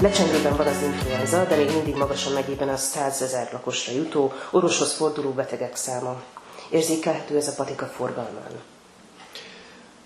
Lecsengőben 0.00 0.56
van 0.56 0.66
az 0.66 0.82
influenza, 0.82 1.44
de 1.44 1.56
még 1.56 1.70
mindig 1.72 1.94
magasan 1.96 2.32
megyében 2.32 2.68
a 2.68 2.76
100 2.76 3.22
ezer 3.22 3.48
lakosra 3.52 3.92
jutó, 3.92 4.32
orvoshoz 4.50 4.92
forduló 4.92 5.30
betegek 5.30 5.76
száma. 5.76 6.22
Érzékelhető 6.70 7.36
ez 7.36 7.48
a 7.48 7.52
patika 7.56 7.86
forgalmán? 7.86 8.60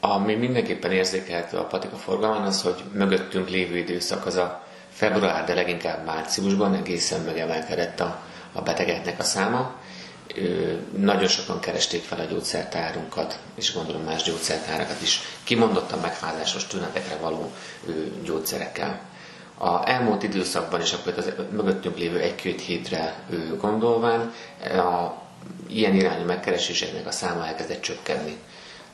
Ami 0.01 0.35
mindenképpen 0.35 0.93
érzékelhető 0.93 1.57
a 1.57 1.65
patika 1.65 1.97
forgalmán, 1.97 2.43
az, 2.43 2.63
hogy 2.63 2.83
mögöttünk 2.93 3.49
lévő 3.49 3.77
időszak 3.77 4.27
az 4.27 4.35
a 4.35 4.63
február, 4.93 5.45
de 5.45 5.55
leginkább 5.55 6.05
márciusban 6.05 6.75
egészen 6.75 7.21
megemelkedett 7.21 8.01
a, 8.01 8.21
a 8.53 8.63
betegeknek 8.63 9.19
a 9.19 9.23
száma. 9.25 9.75
Ö, 10.37 10.73
nagyon 10.97 11.29
sokan 11.29 11.61
keresték 11.61 12.03
fel 12.03 12.21
a 12.21 12.25
gyógyszertárunkat, 12.25 13.39
és 13.55 13.75
gondolom 13.75 14.03
más 14.03 14.23
gyógyszertárakat 14.23 15.03
is, 15.03 15.21
kimondottan 15.45 15.99
megfázásos 15.99 16.67
tünetekre 16.67 17.17
való 17.17 17.53
ö, 17.87 17.93
gyógyszerekkel. 18.23 19.04
A 19.59 19.89
elmúlt 19.89 20.23
időszakban 20.23 20.81
is 20.81 20.93
akkor 20.93 21.15
az 21.17 21.33
mögöttünk 21.51 21.97
lévő 21.99 22.19
egy-két 22.19 22.61
hétre 22.61 23.15
gondolván 23.61 24.33
a 24.63 25.15
ilyen 25.69 25.95
irányú 25.95 26.25
megkereséseknek 26.25 27.07
a 27.07 27.11
száma 27.11 27.47
elkezdett 27.47 27.81
csökkenni. 27.81 28.37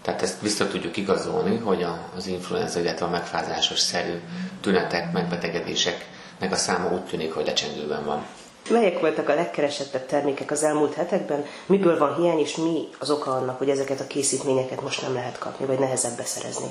Tehát 0.02 0.23
ezt 0.23 0.41
vissza 0.41 0.68
tudjuk 0.68 0.96
igazolni, 0.96 1.56
hogy 1.56 1.87
az 2.16 2.27
influenza, 2.27 2.80
illetve 2.80 3.06
a 3.06 3.10
megfázásos 3.10 3.78
szerű 3.78 4.20
tünetek, 4.60 5.12
megbetegedéseknek 5.12 6.52
a 6.52 6.56
száma 6.56 6.92
úgy 6.92 7.04
tűnik, 7.04 7.34
hogy 7.34 7.46
lecsengőben 7.46 8.04
van. 8.04 8.27
Melyek 8.70 9.01
voltak 9.01 9.29
a 9.29 9.34
legkeresettebb 9.34 10.06
termékek 10.06 10.51
az 10.51 10.62
elmúlt 10.62 10.95
hetekben? 10.95 11.45
Miből 11.66 11.98
van 11.98 12.15
hiány, 12.15 12.38
és 12.38 12.56
mi 12.56 12.88
az 12.98 13.10
oka 13.10 13.30
annak, 13.30 13.59
hogy 13.59 13.68
ezeket 13.68 14.01
a 14.01 14.06
készítményeket 14.06 14.82
most 14.82 15.02
nem 15.02 15.15
lehet 15.15 15.38
kapni, 15.38 15.66
vagy 15.66 15.79
nehezebb 15.79 16.16
beszerezni? 16.16 16.68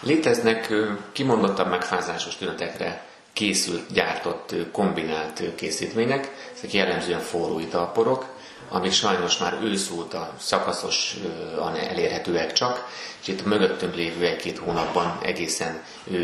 Léteznek 0.00 0.72
kimondottan 1.12 1.68
megfázásos 1.68 2.36
tünetekre 2.36 3.04
készült, 3.32 3.92
gyártott, 3.92 4.54
kombinált 4.72 5.42
készítmények, 5.54 6.30
ezek 6.56 6.72
jellemzően 6.72 7.20
forró 7.20 7.58
italporok, 7.58 8.26
amik 8.68 8.92
sajnos 8.92 9.38
már 9.38 9.58
ősz 9.62 9.90
óta 9.90 10.32
szakaszosan 10.38 11.76
elérhetőek 11.88 12.52
csak, 12.52 12.86
és 13.22 13.28
itt 13.28 13.40
a 13.44 13.48
mögöttünk 13.48 13.94
lévő 13.94 14.24
egy-két 14.26 14.58
hónapban 14.58 15.18
egészen 15.22 15.82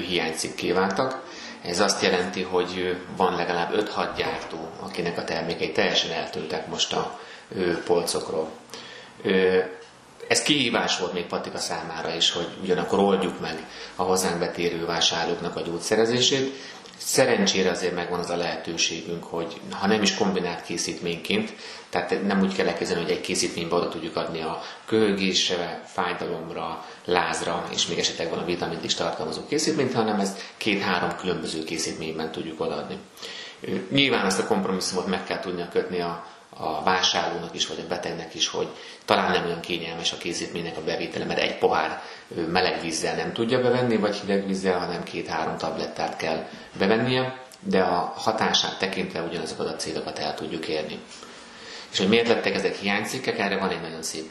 hiánycikké 0.08 0.72
váltak. 0.72 1.22
Ez 1.64 1.80
azt 1.80 2.02
jelenti, 2.02 2.42
hogy 2.42 2.96
van 3.16 3.36
legalább 3.36 3.72
5-6 3.96 4.08
gyártó, 4.16 4.68
akinek 4.80 5.18
a 5.18 5.24
termékei 5.24 5.72
teljesen 5.72 6.10
eltűntek 6.10 6.66
most 6.66 6.92
a 6.92 7.20
polcokról. 7.84 8.50
Ez 10.32 10.42
kihívás 10.42 10.98
volt 10.98 11.12
még 11.12 11.26
Patika 11.26 11.58
számára 11.58 12.14
is, 12.14 12.30
hogy 12.30 12.48
ugyanakkor 12.62 12.98
oldjuk 12.98 13.40
meg 13.40 13.66
a 13.96 14.02
hozzánk 14.02 14.38
betérő 14.38 14.84
vásárlóknak 14.86 15.56
a 15.56 15.60
gyógyszerezését, 15.60 16.54
Szerencsére 16.98 17.70
azért 17.70 17.94
megvan 17.94 18.18
az 18.18 18.30
a 18.30 18.36
lehetőségünk, 18.36 19.24
hogy 19.24 19.60
ha 19.70 19.86
nem 19.86 20.02
is 20.02 20.14
kombinált 20.14 20.62
készítményként, 20.62 21.52
tehát 21.90 22.22
nem 22.26 22.40
úgy 22.40 22.54
kell 22.54 22.66
elkezdeni, 22.66 23.00
hogy 23.02 23.10
egy 23.10 23.20
készítménybe 23.20 23.74
oda 23.76 23.88
tudjuk 23.88 24.16
adni 24.16 24.40
a 24.42 24.62
köhögésre, 24.86 25.82
fájdalomra, 25.86 26.84
lázra, 27.04 27.68
és 27.72 27.86
még 27.86 27.98
esetekben 27.98 28.38
a 28.38 28.44
vitamint 28.44 28.84
is 28.84 28.94
tartalmazó 28.94 29.40
készítményt, 29.48 29.92
hanem 29.94 30.20
ezt 30.20 30.40
két-három 30.56 31.16
különböző 31.16 31.64
készítményben 31.64 32.32
tudjuk 32.32 32.60
odaadni. 32.60 32.98
Nyilván 33.90 34.24
azt 34.26 34.38
a 34.40 34.46
kompromisszumot 34.46 35.06
meg 35.06 35.24
kell 35.24 35.40
tudnia 35.40 35.68
kötni 35.68 36.00
a 36.00 36.24
a 36.56 36.82
vásárlónak 36.82 37.54
is, 37.54 37.66
vagy 37.66 37.80
a 37.84 37.88
betegnek 37.88 38.34
is, 38.34 38.48
hogy 38.48 38.68
talán 39.04 39.30
nem 39.30 39.44
olyan 39.44 39.60
kényelmes 39.60 40.12
a 40.12 40.16
készítménynek 40.16 40.76
a 40.76 40.84
bevétele, 40.84 41.24
mert 41.24 41.40
egy 41.40 41.58
pohár 41.58 42.02
meleg 42.48 42.80
vízzel 42.80 43.16
nem 43.16 43.32
tudja 43.32 43.60
bevenni, 43.60 43.96
vagy 43.96 44.16
hideg 44.16 44.46
vízzel, 44.46 44.78
hanem 44.78 45.02
két-három 45.02 45.56
tablettát 45.56 46.16
kell 46.16 46.46
bevennie, 46.78 47.40
de 47.60 47.80
a 47.80 48.12
hatását 48.16 48.78
tekintve 48.78 49.20
ugyanazokat 49.20 49.66
a 49.66 49.76
célokat 49.76 50.18
el 50.18 50.34
tudjuk 50.34 50.68
érni. 50.68 50.98
És 51.92 51.98
hogy 51.98 52.08
miért 52.08 52.28
lettek 52.28 52.54
ezek 52.54 52.76
hiánycikkek, 52.76 53.38
erre 53.38 53.58
van 53.58 53.70
egy 53.70 53.80
nagyon 53.80 54.02
szép 54.02 54.30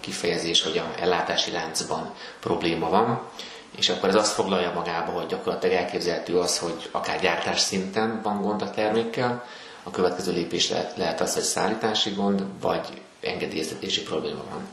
kifejezés, 0.00 0.62
hogy 0.62 0.78
a 0.78 0.94
ellátási 1.00 1.50
láncban 1.50 2.14
probléma 2.40 2.88
van, 2.88 3.28
és 3.76 3.88
akkor 3.88 4.08
ez 4.08 4.14
azt 4.14 4.32
foglalja 4.32 4.72
magába, 4.72 5.10
hogy 5.10 5.26
gyakorlatilag 5.26 5.76
elképzelhető 5.76 6.38
az, 6.38 6.58
hogy 6.58 6.88
akár 6.90 7.20
gyártás 7.20 7.60
szinten 7.60 8.20
van 8.22 8.42
gond 8.42 8.62
a 8.62 8.70
termékkel, 8.70 9.44
a 9.84 9.90
következő 9.90 10.32
lépés 10.32 10.68
lehet, 10.70 10.96
lehet 10.96 11.20
az, 11.20 11.34
hogy 11.34 11.42
szállítási 11.42 12.10
gond, 12.10 12.42
vagy 12.60 13.02
engedélyeztetési 13.20 14.02
probléma 14.02 14.42
van. 14.50 14.68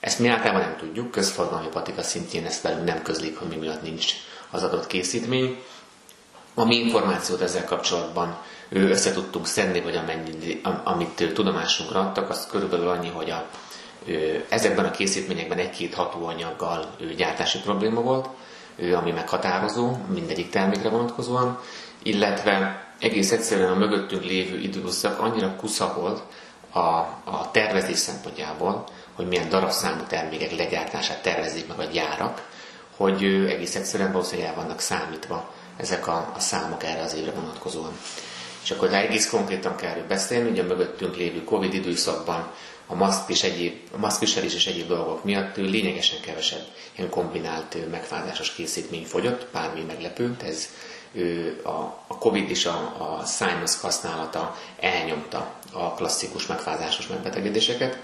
Ezt 0.00 0.18
mi 0.18 0.28
általában 0.28 0.60
nem 0.62 0.76
tudjuk, 0.76 1.10
közforgalmi 1.10 1.68
patika 1.68 2.02
szintjén 2.02 2.44
ezt 2.46 2.62
velünk 2.62 2.84
nem 2.84 3.02
közlik, 3.02 3.38
hogy 3.38 3.48
mi 3.48 3.56
miatt 3.56 3.82
nincs 3.82 4.12
az 4.50 4.62
adott 4.62 4.86
készítmény. 4.86 5.62
A 6.54 6.64
mi 6.64 6.76
információt 6.76 7.40
ezzel 7.40 7.64
kapcsolatban 7.64 8.36
össze 8.68 9.12
tudtunk 9.12 9.46
szedni, 9.46 9.80
vagy 9.80 9.96
amennyit, 9.96 10.66
amit 10.84 11.32
tudomásunkra 11.34 12.00
adtak, 12.00 12.30
az 12.30 12.46
körülbelül 12.50 12.88
annyi, 12.88 13.08
hogy 13.08 13.30
a, 13.30 13.46
ezekben 14.48 14.84
a 14.84 14.90
készítményekben 14.90 15.58
egy-két 15.58 15.94
hatóanyaggal 15.94 16.96
gyártási 17.16 17.58
probléma 17.60 18.00
volt, 18.00 18.28
ami 18.94 19.10
meghatározó 19.10 19.96
mindegyik 20.14 20.50
termékre 20.50 20.88
vonatkozóan, 20.88 21.60
illetve 22.02 22.83
egész 23.04 23.32
egyszerűen 23.32 23.70
a 23.70 23.74
mögöttünk 23.74 24.24
lévő 24.24 24.58
időszak 24.58 25.20
annyira 25.20 25.56
kusza 25.56 25.94
volt 25.98 26.22
a, 26.70 26.80
a 27.30 27.50
tervezés 27.52 27.98
szempontjából, 27.98 28.84
hogy 29.14 29.26
milyen 29.26 29.48
darabszámú 29.48 30.02
termékek 30.08 30.56
legyártását 30.56 31.22
tervezik 31.22 31.66
meg 31.66 31.78
a 31.78 31.84
gyárak, 31.84 32.48
hogy 32.96 33.24
egész 33.24 33.74
egyszerűen 33.74 34.12
valószínűleg 34.12 34.50
el 34.50 34.56
vannak 34.56 34.80
számítva 34.80 35.50
ezek 35.76 36.06
a, 36.06 36.32
a 36.36 36.40
számok 36.40 36.84
erre 36.84 37.02
az 37.02 37.14
évre 37.14 37.30
vonatkozóan. 37.30 37.98
És 38.62 38.70
akkor 38.70 38.88
ha 38.88 38.96
egész 38.96 39.30
konkrétan 39.30 39.76
kell 39.76 39.96
beszélni, 40.08 40.48
hogy 40.48 40.58
a 40.58 40.64
mögöttünk 40.64 41.16
lévő 41.16 41.44
Covid 41.44 41.74
időszakban 41.74 42.50
a 42.86 42.94
maszk 42.94 43.28
és 43.30 43.42
egyéb, 43.42 43.74
a 43.92 43.98
maszkviselés 43.98 44.54
és 44.54 44.66
egyéb 44.66 44.88
dolgok 44.88 45.24
miatt 45.24 45.56
lényegesen 45.56 46.20
kevesebb 46.20 46.64
ilyen 46.96 47.10
kombinált 47.10 47.90
megfázásos 47.90 48.54
készítmény 48.54 49.04
fogyott, 49.04 49.46
bármi 49.52 49.82
meglepő, 49.82 50.36
ez 50.44 50.68
a 52.08 52.16
Covid 52.18 52.50
és 52.50 52.66
a, 52.66 52.94
a 52.98 53.24
sinus 53.26 53.80
használata 53.80 54.56
elnyomta 54.80 55.54
a 55.72 55.94
klasszikus 55.94 56.46
megfázásos 56.46 57.06
megbetegedéseket. 57.06 57.98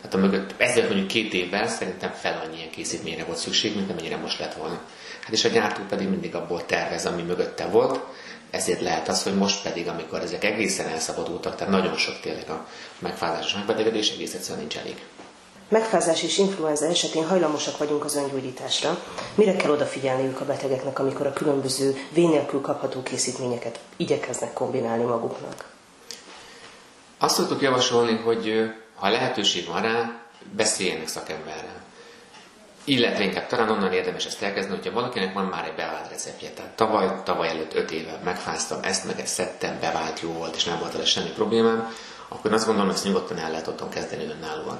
Tehát 0.00 0.14
a 0.14 0.18
mögött, 0.18 0.54
ezzel 0.56 0.86
mondjuk 0.86 1.06
két 1.06 1.32
évvel 1.32 1.68
szerintem 1.68 2.10
fel 2.10 2.42
annyi 2.44 2.56
ilyen 2.56 2.70
készítményre 2.70 3.24
volt 3.24 3.38
szükség, 3.38 3.76
mint 3.76 3.90
amennyire 3.90 4.16
most 4.16 4.38
lett 4.38 4.54
volna. 4.54 4.80
Hát 5.20 5.32
és 5.32 5.44
a 5.44 5.48
gyártó 5.48 5.82
pedig 5.88 6.08
mindig 6.08 6.34
abból 6.34 6.66
tervez, 6.66 7.06
ami 7.06 7.22
mögötte 7.22 7.66
volt, 7.66 8.00
ezért 8.50 8.80
lehet 8.80 9.08
az, 9.08 9.22
hogy 9.22 9.34
most 9.34 9.62
pedig, 9.62 9.88
amikor 9.88 10.20
ezek 10.20 10.44
egészen 10.44 10.88
elszabadultak, 10.88 11.56
tehát 11.56 11.72
nagyon 11.72 11.96
sok 11.96 12.20
tényleg 12.20 12.50
a 12.50 12.66
megfázásos 12.98 13.54
megbetegedés, 13.54 14.10
egész 14.10 14.34
egyszerűen 14.34 14.60
nincs 14.60 14.76
elég. 14.76 15.02
Megfázás 15.70 16.22
és 16.22 16.38
influenza 16.38 16.86
esetén 16.86 17.26
hajlamosak 17.26 17.78
vagyunk 17.78 18.04
az 18.04 18.16
öngyógyításra. 18.16 18.98
Mire 19.34 19.56
kell 19.56 19.70
odafigyelniük 19.70 20.40
a 20.40 20.44
betegeknek, 20.44 20.98
amikor 20.98 21.26
a 21.26 21.32
különböző 21.32 21.96
vénélkül 22.12 22.60
kapható 22.60 23.02
készítményeket 23.02 23.78
igyekeznek 23.96 24.52
kombinálni 24.52 25.04
maguknak? 25.04 25.64
Azt 27.18 27.34
szoktuk 27.34 27.60
javasolni, 27.60 28.16
hogy 28.16 28.70
ha 28.94 29.08
lehetőség 29.08 29.66
van 29.66 29.82
rá, 29.82 30.20
beszéljenek 30.52 31.08
szakemberrel. 31.08 31.82
Illetve 32.84 33.24
inkább 33.24 33.46
talán 33.46 33.70
onnan 33.70 33.92
érdemes 33.92 34.26
ezt 34.26 34.42
elkezdeni, 34.42 34.76
hogyha 34.76 34.92
valakinek 34.92 35.34
van 35.34 35.44
már 35.44 35.64
egy 35.64 35.74
bevált 35.74 36.08
receptje. 36.10 36.50
Tehát 36.50 36.70
tavaly, 36.70 37.22
tavaly 37.24 37.48
előtt 37.48 37.74
öt 37.74 37.90
éve 37.90 38.20
megfáztam, 38.24 38.78
ezt 38.82 39.04
meg 39.06 39.20
ezt 39.20 39.34
szedtem, 39.34 39.80
bevált, 39.80 40.20
jó 40.20 40.32
volt, 40.32 40.56
és 40.56 40.64
nem 40.64 40.78
volt 40.78 40.92
vele 40.92 41.04
semmi 41.04 41.30
problémám, 41.30 41.94
akkor 42.28 42.52
azt 42.52 42.66
gondolom, 42.66 42.90
ezt 42.90 43.04
nyugodtan 43.04 43.38
el 43.38 43.50
lehet 43.50 43.66
otthon 43.66 43.88
kezdeni 43.88 44.24
önállóan 44.24 44.78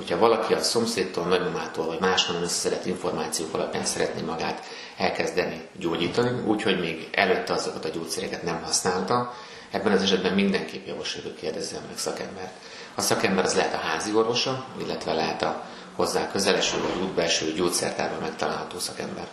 hogyha 0.00 0.18
valaki 0.18 0.52
a 0.54 0.62
szomszédtól, 0.62 1.24
nagymamától 1.24 1.86
vagy 1.86 2.00
máshonnan 2.00 2.42
összeszedett 2.42 2.86
információk 2.86 3.54
alapján 3.54 3.84
szeretné 3.84 4.20
magát 4.22 4.64
elkezdeni 4.96 5.68
gyógyítani, 5.78 6.40
úgyhogy 6.46 6.80
még 6.80 7.08
előtte 7.12 7.52
azokat 7.52 7.84
a 7.84 7.88
gyógyszereket 7.88 8.42
nem 8.42 8.62
használta, 8.62 9.34
ebben 9.70 9.92
az 9.92 10.02
esetben 10.02 10.32
mindenképp 10.34 10.86
javasoljuk, 10.86 11.32
hogy 11.32 11.40
kérdezzen 11.40 11.82
meg 11.88 11.98
szakembert. 11.98 12.52
A 12.94 13.00
szakember 13.00 13.44
az 13.44 13.54
lehet 13.54 13.74
a 13.74 13.76
házi 13.76 14.14
orvosa, 14.14 14.64
illetve 14.80 15.12
lehet 15.12 15.42
a 15.42 15.64
hozzá 15.96 16.30
közeleső 16.30 16.76
vagy 16.80 17.02
útbelső 17.02 17.52
gyógyszertárban 17.52 18.20
megtalálható 18.20 18.78
szakember. 18.78 19.26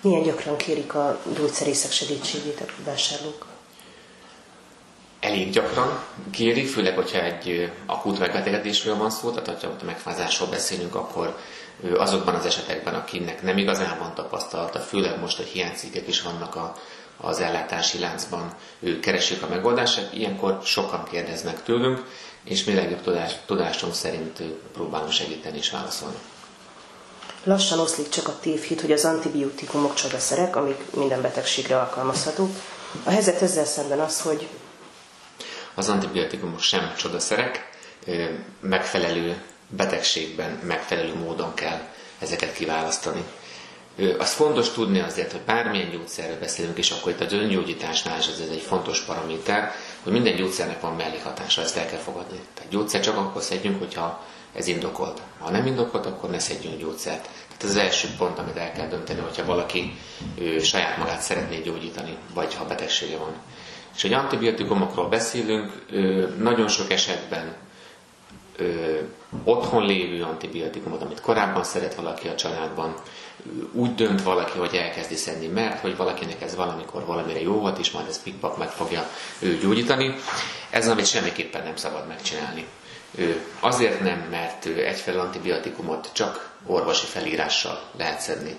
Milyen 0.00 0.22
gyakran 0.22 0.56
kérik 0.56 0.94
a 0.94 1.20
gyógyszerészek 1.36 1.90
segítségét 1.90 2.60
a 2.60 2.82
vásárlók? 2.84 3.46
Elég 5.20 5.50
gyakran 5.50 6.02
kérik, 6.30 6.68
főleg, 6.68 6.94
hogyha 6.94 7.22
egy 7.22 7.70
akut 7.86 8.18
megbetegedésről 8.18 8.96
van 8.96 9.10
szó, 9.10 9.30
tehát 9.30 9.62
ha 9.62 9.84
megfázásról 9.84 10.48
beszélünk, 10.48 10.94
akkor 10.94 11.36
azokban 11.96 12.34
az 12.34 12.46
esetekben, 12.46 12.94
akinek 12.94 13.42
nem 13.42 13.58
igazán 13.58 13.98
van 13.98 14.14
tapasztalata, 14.14 14.78
főleg 14.80 15.20
most, 15.20 15.36
hogy 15.36 15.46
hiánycikkek 15.46 16.08
is 16.08 16.22
vannak 16.22 16.54
a, 16.56 16.74
az 17.20 17.40
ellátási 17.40 17.98
láncban, 17.98 18.54
ők 18.80 19.00
keresik 19.00 19.42
a 19.42 19.48
megoldást, 19.48 20.08
ilyenkor 20.12 20.58
sokan 20.64 21.04
kérdeznek 21.10 21.62
tőlünk, 21.62 22.04
és 22.44 22.64
mi 22.64 22.74
legjobb 22.74 23.02
tudás, 23.02 23.32
tudásunk 23.46 23.94
szerint 23.94 24.42
próbálunk 24.72 25.12
segíteni 25.12 25.56
és 25.58 25.70
válaszolni. 25.70 26.16
Lassan 27.44 27.78
oszlik 27.78 28.08
csak 28.08 28.28
a 28.28 28.38
tévhit, 28.40 28.80
hogy 28.80 28.92
az 28.92 29.04
antibiotikumok 29.04 29.94
csodaszerek, 29.94 30.56
amik 30.56 30.84
minden 30.94 31.22
betegségre 31.22 31.78
alkalmazhatók. 31.78 32.50
A 33.04 33.10
helyzet 33.10 33.42
ezzel 33.42 33.64
szemben 33.64 34.00
az, 34.00 34.20
hogy 34.20 34.48
az 35.78 35.88
antibiotikumok 35.88 36.60
sem 36.60 36.92
csodaszerek, 36.96 37.68
megfelelő 38.60 39.42
betegségben 39.68 40.50
megfelelő 40.62 41.14
módon 41.14 41.54
kell 41.54 41.80
ezeket 42.18 42.52
kiválasztani. 42.52 43.22
Az 44.18 44.32
fontos 44.32 44.70
tudni 44.70 45.00
azért, 45.00 45.32
hogy 45.32 45.40
bármilyen 45.40 45.90
gyógyszerről 45.90 46.38
beszélünk, 46.38 46.78
és 46.78 46.90
akkor 46.90 47.12
itt 47.12 47.20
az 47.20 47.32
öngyógyításnál 47.32 48.18
is 48.18 48.26
ez 48.26 48.38
egy 48.50 48.60
fontos 48.60 49.00
paraméter, 49.00 49.72
hogy 50.02 50.12
minden 50.12 50.36
gyógyszernek 50.36 50.80
van 50.80 50.94
mellékhatása, 50.96 51.62
ezt 51.62 51.76
el 51.76 51.86
kell 51.86 51.98
fogadni. 51.98 52.38
Tehát 52.54 52.70
gyógyszer 52.70 53.00
csak 53.00 53.16
akkor 53.16 53.42
szedjünk, 53.42 53.78
hogyha 53.78 54.24
ez 54.54 54.66
indokolt. 54.66 55.20
Ha 55.38 55.50
nem 55.50 55.66
indokolt, 55.66 56.06
akkor 56.06 56.30
ne 56.30 56.38
szedjünk 56.38 56.80
gyógyszert. 56.80 57.22
Tehát 57.22 57.62
ez 57.62 57.68
az 57.68 57.76
első 57.76 58.08
pont, 58.18 58.38
amit 58.38 58.56
el 58.56 58.72
kell 58.72 58.88
dönteni, 58.88 59.20
hogyha 59.20 59.44
valaki 59.44 59.98
ő, 60.38 60.58
saját 60.58 60.96
magát 60.96 61.20
szeretné 61.20 61.58
gyógyítani, 61.60 62.16
vagy 62.34 62.54
ha 62.54 62.64
betegsége 62.64 63.16
van. 63.16 63.32
És 63.98 64.04
egy 64.04 64.12
antibiotikumokról 64.12 65.08
beszélünk, 65.08 65.72
nagyon 66.38 66.68
sok 66.68 66.90
esetben 66.90 67.56
otthon 69.44 69.86
lévő 69.86 70.22
antibiotikumot, 70.22 71.02
amit 71.02 71.20
korábban 71.20 71.64
szeret 71.64 71.94
valaki 71.94 72.28
a 72.28 72.34
családban, 72.34 72.94
úgy 73.72 73.94
dönt 73.94 74.22
valaki, 74.22 74.58
hogy 74.58 74.74
elkezdi 74.74 75.14
szedni, 75.14 75.46
mert 75.46 75.80
hogy 75.80 75.96
valakinek 75.96 76.42
ez 76.42 76.54
valamikor 76.54 77.04
valamire 77.04 77.40
jó 77.40 77.52
volt, 77.52 77.78
és 77.78 77.90
majd 77.90 78.08
ez 78.08 78.22
pikpak 78.22 78.58
meg 78.58 78.68
fogja 78.68 79.08
ő 79.38 79.58
gyógyítani. 79.58 80.14
Ez 80.70 80.88
amit 80.88 81.06
semmiképpen 81.06 81.62
nem 81.62 81.76
szabad 81.76 82.06
megcsinálni. 82.06 82.66
Azért 83.60 84.00
nem, 84.00 84.26
mert 84.30 84.64
egyfelől 84.66 85.20
antibiotikumot 85.20 86.10
csak 86.12 86.50
orvosi 86.66 87.06
felírással 87.06 87.82
lehet 87.96 88.20
szedni 88.20 88.56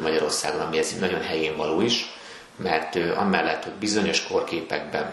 Magyarországon, 0.00 0.60
ami 0.60 0.78
ez 0.78 0.96
nagyon 1.00 1.22
helyén 1.22 1.56
való 1.56 1.80
is, 1.80 2.17
mert 2.58 2.96
amellett, 3.16 3.64
hogy 3.64 3.72
bizonyos 3.72 4.26
korképekben 4.26 5.12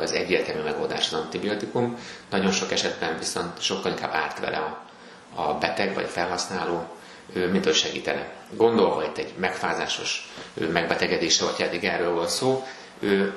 az 0.00 0.12
egyértelmű 0.12 0.62
megoldás 0.62 1.06
az 1.06 1.18
antibiotikum, 1.18 1.96
nagyon 2.30 2.52
sok 2.52 2.72
esetben 2.72 3.18
viszont 3.18 3.62
sokkal 3.62 3.90
inkább 3.90 4.12
árt 4.12 4.38
vele 4.40 4.56
a, 4.56 4.82
a 5.42 5.58
beteg 5.58 5.94
vagy 5.94 6.04
a 6.04 6.08
felhasználó, 6.08 6.86
mint 7.50 7.64
hogy 7.64 7.74
segítene. 7.74 8.28
Gondolva 8.56 9.04
itt 9.04 9.18
egy 9.18 9.32
megfázásos 9.36 10.28
megbetegedésre, 10.72 11.46
vagy 11.46 11.60
eddig 11.66 11.84
erről 11.84 12.14
volt 12.14 12.28
szó, 12.28 12.64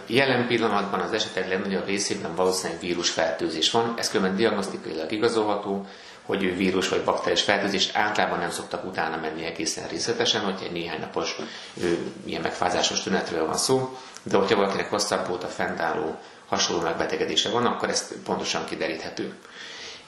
jelen 0.07 0.47
pillanatban 0.47 0.99
az 0.99 1.13
esetek 1.13 1.47
legnagyobb 1.47 1.85
részében 1.85 2.35
valószínűleg 2.35 2.81
vírusfertőzés 2.81 3.71
van, 3.71 3.93
ez 3.97 4.09
különben 4.09 4.35
diagnosztikailag 4.35 5.11
igazolható, 5.11 5.85
hogy 6.25 6.43
ő 6.43 6.55
vírus 6.55 6.89
vagy 6.89 7.03
bakteriás 7.03 7.41
fertőzés, 7.41 7.89
általában 7.93 8.39
nem 8.39 8.51
szoktak 8.51 8.85
utána 8.85 9.17
menni 9.17 9.45
egészen 9.45 9.87
részletesen, 9.87 10.41
hogy 10.41 10.59
egy 10.63 10.71
néhány 10.71 10.99
napos 10.99 11.35
ő, 11.73 12.11
ilyen 12.25 12.41
megfázásos 12.41 13.03
tünetről 13.03 13.45
van 13.45 13.57
szó, 13.57 13.97
de 14.23 14.37
hogyha 14.37 14.55
valakinek 14.55 14.89
hosszabb 14.89 15.29
óta 15.29 15.47
fennálló 15.47 16.19
hasonló 16.47 16.81
megbetegedése 16.81 17.49
van, 17.49 17.65
akkor 17.65 17.89
ezt 17.89 18.13
pontosan 18.23 18.65
kideríthető. 18.65 19.33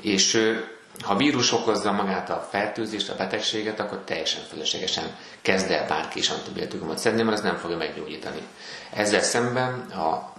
És 0.01 0.55
ha 1.03 1.15
vírus 1.15 1.51
okozza 1.51 1.91
magát 1.91 2.29
a 2.29 2.47
fertőzést, 2.51 3.09
a 3.09 3.15
betegséget, 3.15 3.79
akkor 3.79 3.97
teljesen 4.05 4.41
feleslegesen 4.49 5.15
kezd 5.41 5.71
el 5.71 5.87
bárki 5.87 6.19
is 6.19 6.29
antibiotikumot 6.29 6.97
szedni, 6.97 7.21
mert 7.21 7.37
ez 7.37 7.43
nem 7.43 7.57
fogja 7.57 7.77
meggyógyítani. 7.77 8.41
Ezzel 8.93 9.21
szemben 9.21 9.73
a 9.79 10.33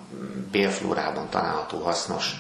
bélflórában 0.50 1.28
található 1.30 1.78
hasznos 1.78 2.32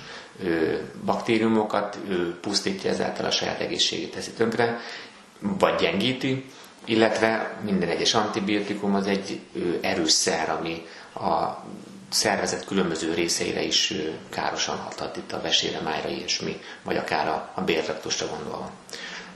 baktériumokat 1.04 1.98
pusztítja 2.40 2.90
ezáltal 2.90 3.24
a 3.26 3.30
saját 3.30 3.60
egészségét 3.60 4.14
teszi 4.14 4.30
tönkre, 4.30 4.78
vagy 5.40 5.74
gyengíti, 5.80 6.44
illetve 6.84 7.58
minden 7.64 7.88
egyes 7.88 8.14
antibiotikum 8.14 8.94
az 8.94 9.06
egy 9.06 9.40
erős 9.80 10.10
szer, 10.10 10.50
ami 10.50 10.86
a 11.14 11.62
szervezet 12.10 12.64
különböző 12.64 13.14
részeire 13.14 13.62
is 13.62 13.92
károsan 14.30 14.76
hathat, 14.76 15.16
itt 15.16 15.32
a 15.32 15.40
vesére, 15.40 15.80
májra, 15.80 16.08
ilyesmi, 16.08 16.60
vagy 16.82 16.96
akár 16.96 17.28
a, 17.28 17.50
a 17.54 17.60
bértraktusra 17.60 18.26
gondolva. 18.26 18.70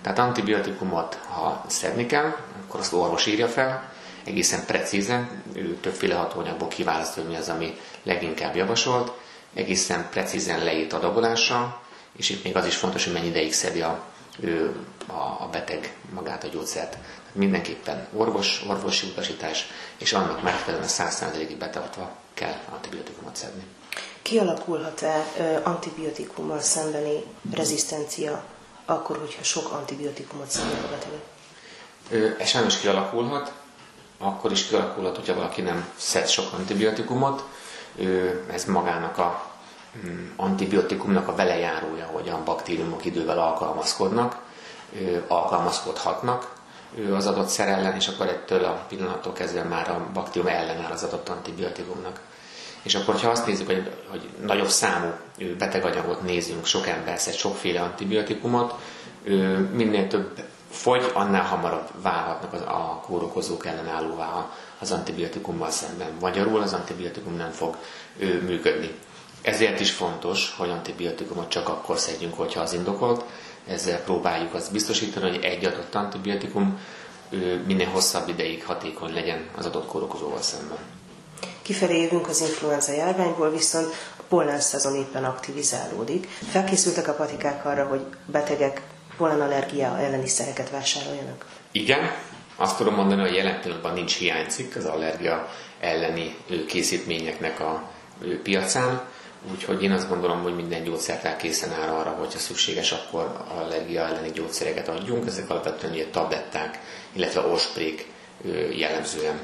Tehát 0.02 0.18
antibiotikumot, 0.18 1.14
ha 1.14 1.64
szedni 1.68 2.06
kell, 2.06 2.36
akkor 2.66 2.80
azt 2.80 2.92
orvos 2.92 3.26
írja 3.26 3.48
fel, 3.48 3.92
egészen 4.24 4.64
precízen, 4.66 5.42
ő 5.52 5.76
többféle 5.80 6.14
hatóanyagból 6.14 6.68
kiválaszt, 6.68 7.14
hogy 7.14 7.26
mi 7.26 7.36
az, 7.36 7.48
ami 7.48 7.76
leginkább 8.02 8.56
javasolt, 8.56 9.12
egészen 9.54 10.08
precízen 10.10 10.64
leírt 10.64 10.92
adagolással, 10.92 11.80
és 12.16 12.30
itt 12.30 12.44
még 12.44 12.56
az 12.56 12.66
is 12.66 12.76
fontos, 12.76 13.04
hogy 13.04 13.12
mennyi 13.12 13.26
ideig 13.26 13.52
szedi 13.52 13.80
a, 13.80 14.04
ő, 14.40 14.74
a, 15.06 15.12
a 15.12 15.48
beteg 15.52 15.94
magát 16.14 16.44
a 16.44 16.48
gyógyszert. 16.48 16.90
Tehát 16.90 17.06
mindenképpen 17.32 18.06
orvos, 18.16 18.62
orvosi 18.68 19.06
utasítás, 19.06 19.66
és 19.98 20.12
annak 20.12 20.42
megfelelően 20.42 20.88
100%-ig 20.90 21.56
betartva 21.56 22.10
kell 22.34 22.54
antibiotikumot 22.72 23.36
szedni. 23.36 23.62
Kialakulhat-e 24.22 25.24
antibiotikummal 25.64 26.60
szembeni 26.60 27.22
rezisztencia 27.54 28.44
akkor, 28.84 29.18
hogyha 29.18 29.42
sok 29.42 29.72
antibiotikumot 29.72 30.50
szednek 30.50 30.84
a 30.84 30.88
betegek? 30.88 32.40
Ez 32.40 32.48
sajnos 32.48 32.78
kialakulhat, 32.78 33.52
akkor 34.22 34.52
is 34.52 34.66
kialakulhat, 34.66 35.16
hogyha 35.16 35.34
valaki 35.34 35.60
nem 35.60 35.88
szed 35.96 36.28
sok 36.28 36.52
antibiotikumot, 36.52 37.44
ez 38.52 38.64
magának 38.64 39.18
a 39.18 39.44
mm, 40.06 40.26
antibiotikumnak 40.36 41.28
a 41.28 41.34
velejárója, 41.34 42.04
hogy 42.06 42.28
a 42.28 42.42
baktériumok 42.44 43.04
idővel 43.04 43.38
alkalmazkodnak, 43.38 44.38
alkalmazkodhatnak 45.28 46.52
az 47.14 47.26
adott 47.26 47.48
szer 47.48 47.68
ellen, 47.68 47.94
és 47.94 48.08
akkor 48.08 48.26
ettől 48.26 48.64
a 48.64 48.84
pillanattól 48.88 49.32
kezdve 49.32 49.62
már 49.62 49.90
a 49.90 50.06
baktérium 50.12 50.52
ellenáll 50.52 50.90
az 50.92 51.02
adott 51.02 51.28
antibiotikumnak. 51.28 52.20
És 52.82 52.94
akkor, 52.94 53.20
ha 53.20 53.28
azt 53.30 53.46
nézzük, 53.46 53.66
hogy, 53.66 53.90
hogy 54.10 54.28
nagyobb 54.46 54.68
számú 54.68 55.10
beteganyagot 55.58 56.22
nézünk, 56.22 56.66
sok 56.66 56.86
ember 56.86 57.18
szed 57.18 57.34
sokféle 57.34 57.80
antibiotikumot, 57.80 58.74
minél 59.72 60.06
több 60.08 60.38
fogy, 60.72 61.10
annál 61.14 61.42
hamarabb 61.42 61.88
válhatnak 62.02 62.52
az, 62.52 62.60
a 62.60 63.02
kórokozók 63.06 63.66
ellenállóvá 63.66 64.50
az 64.78 64.92
antibiotikummal 64.92 65.70
szemben. 65.70 66.12
Magyarul 66.20 66.60
az 66.60 66.72
antibiotikum 66.72 67.36
nem 67.36 67.50
fog 67.50 67.76
ő, 68.18 68.42
működni. 68.42 68.90
Ezért 69.42 69.80
is 69.80 69.90
fontos, 69.90 70.54
hogy 70.56 70.70
antibiotikumot 70.70 71.48
csak 71.48 71.68
akkor 71.68 71.98
szedjünk, 71.98 72.34
hogyha 72.34 72.60
az 72.60 72.72
indokolt. 72.72 73.24
Ezzel 73.66 73.98
próbáljuk 74.00 74.54
azt 74.54 74.72
biztosítani, 74.72 75.30
hogy 75.30 75.44
egy 75.44 75.64
adott 75.64 75.94
antibiotikum 75.94 76.80
minél 77.66 77.88
hosszabb 77.88 78.28
ideig 78.28 78.64
hatékony 78.64 79.12
legyen 79.12 79.48
az 79.56 79.66
adott 79.66 79.86
kórokozóval 79.86 80.42
szemben. 80.42 80.78
Kifelé 81.62 82.02
jövünk 82.02 82.28
az 82.28 82.40
influenza 82.40 82.92
járványból, 82.92 83.50
viszont 83.50 83.94
pollen 84.28 84.60
szezon 84.60 84.94
éppen 84.94 85.24
aktivizálódik. 85.24 86.28
Felkészültek 86.50 87.08
a 87.08 87.12
patikák 87.12 87.64
arra, 87.64 87.86
hogy 87.86 88.06
betegek 88.26 88.82
pollenallergia 89.16 89.98
elleni 89.98 90.28
szereket 90.28 90.70
vásároljanak? 90.70 91.46
Igen, 91.72 92.10
azt 92.56 92.76
tudom 92.76 92.94
mondani, 92.94 93.20
hogy 93.20 93.34
jelen 93.34 93.60
pillanatban 93.60 93.92
nincs 93.92 94.16
hiánycikk 94.16 94.74
az 94.76 94.84
allergia 94.84 95.48
elleni 95.80 96.36
készítményeknek 96.66 97.60
a 97.60 97.90
piacán, 98.42 99.00
úgyhogy 99.50 99.82
én 99.82 99.92
azt 99.92 100.08
gondolom, 100.08 100.42
hogy 100.42 100.54
minden 100.54 100.84
gyógyszertár 100.84 101.36
készen 101.36 101.72
áll 101.72 101.88
arra, 101.88 102.10
hogyha 102.10 102.38
szükséges, 102.38 102.92
akkor 102.92 103.44
allergia 103.58 104.06
elleni 104.06 104.30
gyógyszereket 104.30 104.88
adjunk. 104.88 105.26
Ezek 105.26 105.50
alapvetően 105.50 105.92
ugye 105.92 106.06
tabletták, 106.06 106.78
illetve 107.12 107.40
orsprék 107.40 108.06
jellemzően. 108.76 109.40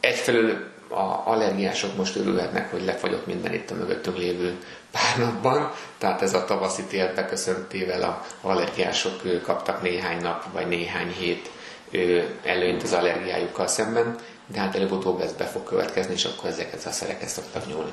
Egyfelől 0.00 0.72
a 0.88 1.22
allergiások 1.24 1.96
most 1.96 2.16
örülhetnek, 2.16 2.70
hogy 2.70 2.84
lefagyott 2.84 3.26
minden 3.26 3.54
itt 3.54 3.70
a 3.70 3.74
mögöttünk 3.74 4.16
lévő 4.16 4.56
pár 4.94 5.18
napban, 5.18 5.72
tehát 5.98 6.22
ez 6.22 6.34
a 6.34 6.44
tavaszi 6.44 6.82
tél 6.82 7.14
beköszöntével 7.14 8.02
a 8.02 8.24
allergiások 8.40 9.42
kaptak 9.42 9.82
néhány 9.82 10.20
nap 10.20 10.52
vagy 10.52 10.66
néhány 10.68 11.12
hét 11.12 11.50
előnyt 12.44 12.82
az 12.82 12.92
allergiájukkal 12.92 13.66
szemben, 13.66 14.18
de 14.46 14.60
hát 14.60 14.74
előbb-utóbb 14.74 15.20
ez 15.20 15.32
be 15.32 15.44
fog 15.44 15.62
következni, 15.64 16.12
és 16.12 16.24
akkor 16.24 16.50
ezeket 16.50 16.84
a 16.84 16.90
szereket 16.90 17.28
szoktak 17.28 17.66
nyúlni. 17.66 17.92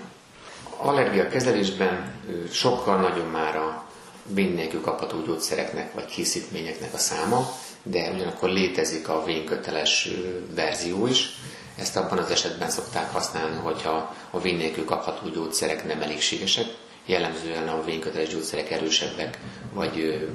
Allergia 0.77 1.27
kezelésben 1.27 2.13
sokkal 2.51 2.97
nagyobb 2.97 3.31
már 3.31 3.55
a 3.55 3.83
vénnélkül 4.25 4.81
kapható 4.81 5.21
gyógyszereknek 5.21 5.93
vagy 5.93 6.05
készítményeknek 6.05 6.93
a 6.93 6.97
száma, 6.97 7.51
de 7.83 8.11
ugyanakkor 8.13 8.49
létezik 8.49 9.09
a 9.09 9.23
vénköteles 9.23 10.09
verzió 10.55 11.07
is, 11.07 11.29
ezt 11.77 11.97
abban 11.97 12.17
az 12.17 12.31
esetben 12.31 12.69
szokták 12.69 13.11
használni, 13.11 13.55
hogyha 13.55 14.15
a 14.31 14.39
vín 14.39 14.55
nélkül 14.55 14.85
kapható 14.85 15.29
gyógyszerek 15.29 15.85
nem 15.85 16.01
elégségesek, 16.01 16.65
jellemzően 17.05 17.67
a 17.67 17.83
vénköteles 17.83 18.29
gyógyszerek 18.29 18.71
erősebbek, 18.71 19.37
vagy 19.73 20.27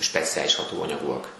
speciális 0.00 0.54
hatóanyagúak. 0.54 1.34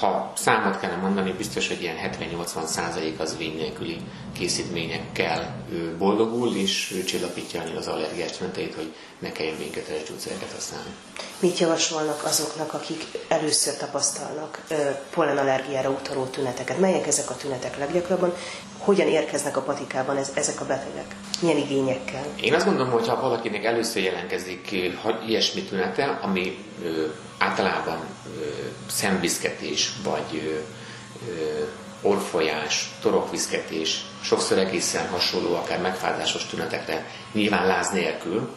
Ha 0.00 0.32
számot 0.36 0.80
kellene 0.80 1.00
mondani, 1.02 1.32
biztos, 1.32 1.68
hogy 1.68 1.82
ilyen 1.82 1.96
70-80 2.20 2.64
százalék 2.66 3.20
az 3.20 3.36
vény 3.36 3.56
nélküli 3.56 3.96
készítményekkel 4.32 5.64
boldogul, 5.98 6.56
és 6.56 6.92
ő 6.94 7.04
csillapítja 7.04 7.62
az 7.76 7.86
allergiás 7.86 8.30
tüneteit, 8.30 8.74
hogy 8.74 8.92
ne 9.18 9.32
kelljen 9.32 9.56
vényköteles 9.58 10.02
gyógyszereket 10.08 10.52
használni. 10.52 10.90
Mit 11.38 11.58
javasolnak 11.58 12.24
azoknak, 12.24 12.72
akik 12.74 13.04
először 13.28 13.76
tapasztalnak 13.76 14.64
pollenallergiára 15.10 15.90
utaló 15.90 16.24
tüneteket? 16.24 16.78
Melyek 16.78 17.06
ezek 17.06 17.30
a 17.30 17.36
tünetek 17.36 17.78
leggyakrabban? 17.78 18.34
Hogyan 18.78 19.08
érkeznek 19.08 19.56
a 19.56 19.62
patikában 19.62 20.16
ez, 20.16 20.30
ezek 20.34 20.60
a 20.60 20.66
betegek? 20.66 21.14
Milyen 21.44 21.58
igényekkel? 21.58 22.24
Én 22.40 22.54
azt 22.54 22.64
gondolom, 22.64 22.92
hogy 22.92 23.08
ha 23.08 23.20
valakinek 23.20 23.64
először 23.64 24.02
jelentkezik 24.02 24.74
ilyesmi 25.26 25.62
tünete, 25.62 26.18
ami 26.22 26.58
ö, 26.84 27.06
általában 27.38 27.98
ö, 28.40 28.44
szemviszketés, 28.86 29.92
vagy 30.04 30.62
ö, 31.28 31.62
orfolyás, 32.02 32.90
torokviszketés, 33.00 34.04
sokszor 34.22 34.58
egészen 34.58 35.08
hasonló, 35.08 35.54
akár 35.54 35.80
megfázásos 35.80 36.46
tünetekre, 36.46 37.06
nyilván 37.32 37.66
láz 37.66 37.90
nélkül, 37.90 38.48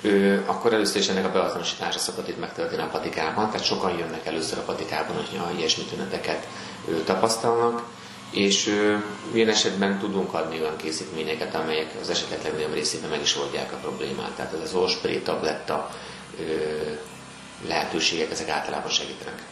ő, 0.00 0.42
akkor 0.46 0.72
először 0.72 1.00
is 1.00 1.08
ennek 1.08 1.24
a 1.24 1.32
beazonosítása 1.32 1.98
szokott 1.98 2.28
itt 2.28 2.40
megtörténni 2.40 2.82
a 2.82 2.88
patikában, 2.92 3.46
tehát 3.46 3.66
sokan 3.66 3.98
jönnek 3.98 4.26
először 4.26 4.58
a 4.58 4.62
patikában, 4.62 5.16
hogyha 5.16 5.50
ilyesmi 5.56 5.84
tüneteket 5.84 6.46
ő, 6.88 7.02
tapasztalnak, 7.02 7.82
és 8.30 8.74
ilyen 9.32 9.48
esetben 9.48 9.98
tudunk 9.98 10.34
adni 10.34 10.60
olyan 10.60 10.76
készítményeket, 10.76 11.54
amelyek 11.54 11.94
az 12.00 12.10
esetek 12.10 12.42
legnagyobb 12.42 12.74
részében 12.74 13.10
meg 13.10 13.20
is 13.20 13.36
oldják 13.36 13.72
a 13.72 13.76
problémát. 13.76 14.30
Tehát 14.36 14.52
ez 14.52 14.60
az 14.60 14.74
orspré 14.74 15.18
tabletta 15.18 15.90
ő, 16.40 16.98
lehetőségek, 17.68 18.30
ezek 18.30 18.48
általában 18.48 18.90
segítenek. 18.90 19.42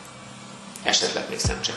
Esetleg 0.83 1.25
még 1.28 1.38
szemcsepp. 1.38 1.75